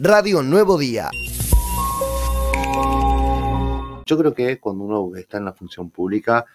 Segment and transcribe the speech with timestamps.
[0.00, 1.10] Radio Nuevo Día.
[4.06, 6.46] Yo creo que cuando uno está en la función pública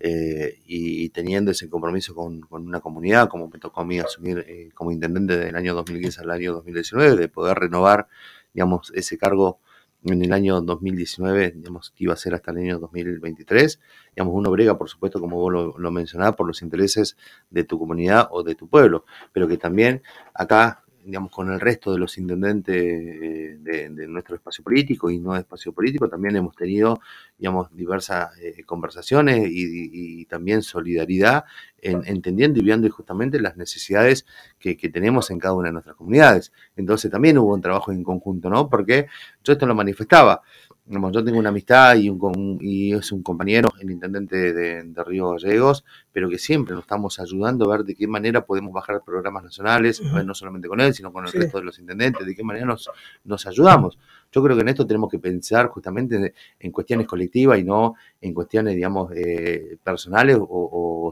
[0.00, 4.70] eh, y, teniendo ese compromiso con, una comunidad, como me tocó a mí asumir eh,
[4.74, 8.08] como intendente del año 2015 al año 2019, de poder renovar,
[8.52, 9.60] digamos, ese cargo
[10.04, 13.80] en el año 2019, digamos, que iba a ser hasta el año 2023.
[14.16, 17.16] Digamos, uno brega, por supuesto, como vos lo, lo mencionabas, por los intereses
[17.50, 20.02] de tu comunidad o de tu pueblo, pero que también
[20.34, 25.32] acá digamos, con el resto de los intendentes eh, de, nuestro espacio político y no
[25.32, 27.00] de espacio político, también hemos tenido,
[27.38, 31.44] digamos, diversas eh, conversaciones y, también solidaridad
[31.82, 34.26] en, entendiendo y viendo justamente las necesidades
[34.58, 36.52] que, que, tenemos en cada una de nuestras comunidades.
[36.76, 38.68] Entonces también hubo un trabajo en conjunto, ¿no?
[38.68, 39.06] Porque
[39.44, 40.42] yo esto lo manifestaba
[40.88, 45.84] yo tengo una amistad y, un, y es un compañero, el intendente de, Río Gallegos,
[46.12, 50.02] pero que siempre nos estamos ayudando a ver de qué manera podemos bajar programas nacionales,
[50.02, 52.90] no solamente con él, sino con el resto de los intendentes, de qué manera nos,
[53.24, 53.98] nos ayudamos.
[54.32, 58.34] Yo creo que en esto tenemos que pensar justamente en cuestiones colectivas y no en
[58.34, 60.44] cuestiones, digamos, eh, personales o,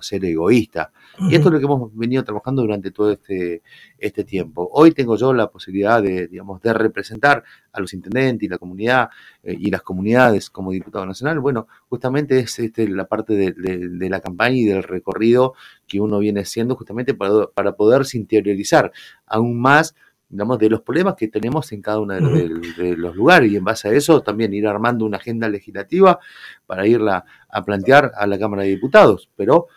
[0.03, 0.93] ser egoísta.
[1.19, 3.63] Y esto es lo que hemos venido trabajando durante todo este,
[3.99, 4.69] este tiempo.
[4.73, 9.09] Hoy tengo yo la posibilidad de, digamos, de representar a los intendentes y la comunidad
[9.43, 11.41] eh, y las comunidades como diputado nacional.
[11.41, 15.55] Bueno, justamente es este, la parte de, la campaña y del recorrido
[15.87, 18.93] que uno viene haciendo justamente para, para poderse interiorizar
[19.27, 19.95] aún más
[20.29, 23.89] digamos, de los problemas que tenemos en cada uno de, los lugares y en base
[23.89, 26.19] a eso también ir armando una agenda legislativa
[26.67, 29.31] para irla a plantear a la Cámara de Diputados.
[29.37, 29.69] Pero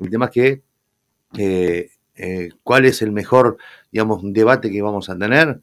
[0.00, 0.62] el tema es que
[1.38, 3.56] eh, eh, cuál es el mejor,
[3.92, 5.60] digamos, debate que vamos a tener,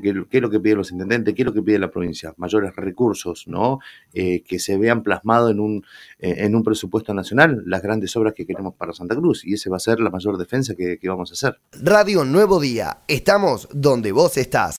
[0.00, 2.74] qué, es lo que piden los intendentes, qué es lo que pide la provincia, mayores
[2.76, 3.80] recursos, ¿no?
[4.14, 5.84] Eh, que se vean plasmados en un,
[6.18, 9.76] en un presupuesto nacional las grandes obras que queremos para Santa Cruz y ese va
[9.76, 11.60] a ser la mayor defensa que vamos a hacer.
[11.82, 14.76] Radio Nuevo Día, estamos donde vos estás.